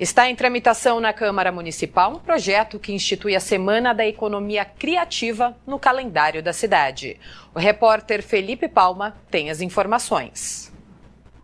[0.00, 5.54] Está em tramitação na Câmara Municipal um projeto que institui a Semana da Economia Criativa
[5.66, 7.20] no calendário da cidade.
[7.54, 10.72] O repórter Felipe Palma tem as informações.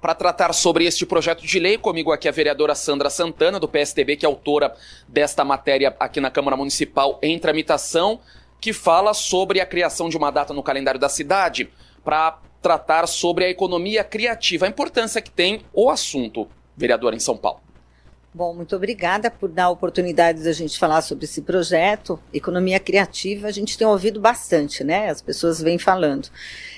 [0.01, 4.17] Para tratar sobre este projeto de lei, comigo aqui a vereadora Sandra Santana, do PSDB,
[4.17, 4.75] que é autora
[5.07, 8.21] desta matéria aqui na Câmara Municipal em tramitação,
[8.59, 11.69] que fala sobre a criação de uma data no calendário da cidade
[12.03, 17.37] para tratar sobre a economia criativa, a importância que tem o assunto, vereadora em São
[17.37, 17.66] Paulo.
[18.37, 22.21] Bom, muito obrigada por dar a oportunidade da gente falar sobre esse projeto.
[22.35, 25.09] Economia criativa, a gente tem ouvido bastante, né?
[25.09, 26.29] As pessoas vêm falando.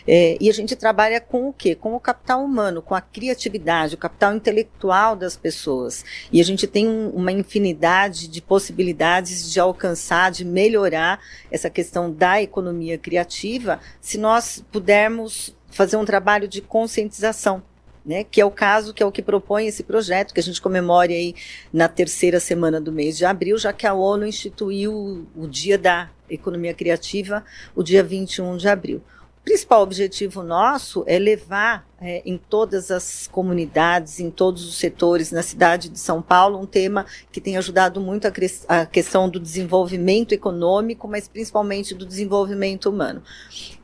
[0.07, 1.75] É, e a gente trabalha com o quê?
[1.75, 6.05] Com o capital humano, com a criatividade, o capital intelectual das pessoas.
[6.31, 11.19] E a gente tem um, uma infinidade de possibilidades de alcançar, de melhorar
[11.51, 17.65] essa questão da economia criativa, se nós pudermos fazer um trabalho de conscientização
[18.09, 20.62] né, que é o caso, que é o que propõe esse projeto, que a gente
[20.62, 21.35] comemore aí
[21.71, 26.09] na terceira semana do mês de abril, já que a ONU instituiu o Dia da
[26.31, 27.45] Economia Criativa,
[27.77, 29.03] o dia 21 de abril.
[29.42, 35.31] O principal objetivo nosso é levar é, em todas as comunidades, em todos os setores
[35.31, 38.33] na cidade de São Paulo, um tema que tem ajudado muito a,
[38.69, 43.23] a questão do desenvolvimento econômico, mas principalmente do desenvolvimento humano.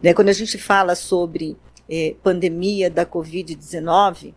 [0.02, 4.34] Né, quando a gente fala sobre eh, pandemia da Covid-19,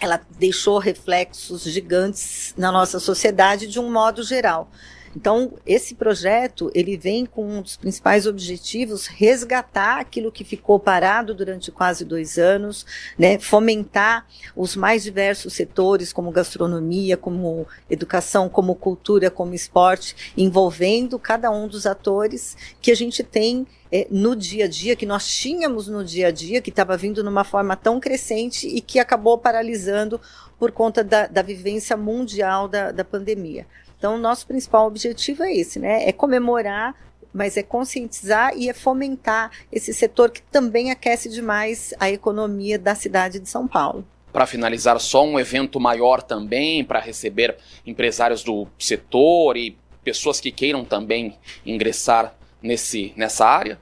[0.00, 4.68] ela deixou reflexos gigantes na nossa sociedade de um modo geral.
[5.14, 11.34] Então, esse projeto, ele vem com um dos principais objetivos, resgatar aquilo que ficou parado
[11.34, 12.86] durante quase dois anos,
[13.18, 21.18] né, fomentar os mais diversos setores, como gastronomia, como educação, como cultura, como esporte, envolvendo
[21.18, 25.26] cada um dos atores que a gente tem é, no dia a dia, que nós
[25.26, 29.36] tínhamos no dia a dia, que estava vindo numa forma tão crescente e que acabou
[29.36, 30.20] paralisando
[30.58, 33.66] por conta da, da vivência mundial da, da pandemia.
[34.00, 36.08] Então, o nosso principal objetivo é esse, né?
[36.08, 36.94] É comemorar,
[37.34, 42.94] mas é conscientizar e é fomentar esse setor que também aquece demais a economia da
[42.94, 44.02] cidade de São Paulo.
[44.32, 50.50] Para finalizar, só um evento maior também para receber empresários do setor e pessoas que
[50.50, 51.36] queiram também
[51.66, 53.78] ingressar nesse, nessa área?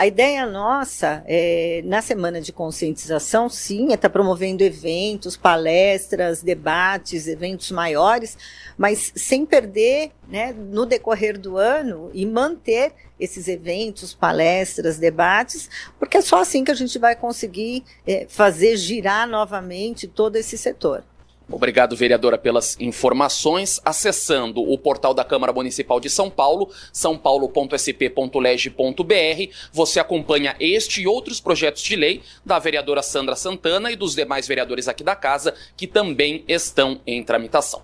[0.00, 6.42] A ideia nossa, é, na semana de conscientização, sim, é estar tá promovendo eventos, palestras,
[6.42, 8.38] debates, eventos maiores,
[8.78, 16.16] mas sem perder, né, no decorrer do ano e manter esses eventos, palestras, debates, porque
[16.16, 21.04] é só assim que a gente vai conseguir é, fazer girar novamente todo esse setor.
[21.50, 23.80] Obrigado, vereadora, pelas informações.
[23.84, 31.40] Acessando o portal da Câmara Municipal de São Paulo, sãopaulo.sp.leg.br, você acompanha este e outros
[31.40, 35.86] projetos de lei da vereadora Sandra Santana e dos demais vereadores aqui da casa que
[35.86, 37.82] também estão em tramitação.